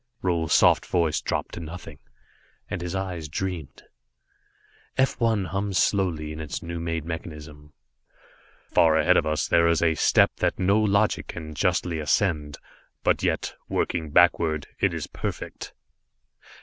Roal's 0.23 0.51
soft 0.53 0.87
voice 0.87 1.21
dropped 1.21 1.53
to 1.53 1.59
nothing, 1.59 1.99
and 2.71 2.81
his 2.81 2.95
eyes 2.95 3.29
dreamed. 3.29 3.83
F 4.97 5.19
1 5.19 5.45
hummed 5.45 5.77
softly 5.77 6.31
in 6.33 6.39
its 6.39 6.63
new 6.63 6.79
made 6.79 7.05
mechanism. 7.05 7.73
"Far 8.71 8.97
ahead 8.97 9.15
of 9.15 9.27
us 9.27 9.47
there 9.47 9.67
is 9.67 9.83
a 9.83 9.93
step 9.93 10.31
that 10.37 10.57
no 10.57 10.81
logic 10.81 11.27
can 11.27 11.53
justly 11.53 11.99
ascend, 11.99 12.57
but 13.03 13.21
yet, 13.21 13.53
working 13.69 14.09
backwards, 14.09 14.65
it 14.79 14.91
is 14.91 15.05
perfect." 15.05 15.71